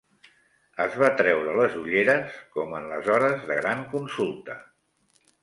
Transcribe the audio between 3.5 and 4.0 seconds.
de gran